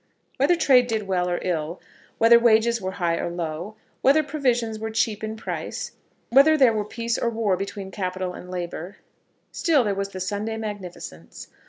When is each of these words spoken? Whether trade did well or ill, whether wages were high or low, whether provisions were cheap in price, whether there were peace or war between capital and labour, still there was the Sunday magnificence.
Whether 0.37 0.55
trade 0.55 0.87
did 0.87 1.03
well 1.03 1.29
or 1.29 1.37
ill, 1.43 1.79
whether 2.17 2.39
wages 2.39 2.81
were 2.81 2.93
high 2.93 3.17
or 3.17 3.29
low, 3.29 3.75
whether 4.01 4.23
provisions 4.23 4.79
were 4.79 4.89
cheap 4.89 5.23
in 5.23 5.35
price, 5.35 5.91
whether 6.31 6.57
there 6.57 6.73
were 6.73 6.83
peace 6.85 7.19
or 7.19 7.29
war 7.29 7.55
between 7.55 7.91
capital 7.91 8.33
and 8.33 8.49
labour, 8.49 8.97
still 9.51 9.83
there 9.83 9.93
was 9.93 10.09
the 10.09 10.19
Sunday 10.19 10.57
magnificence. 10.57 11.49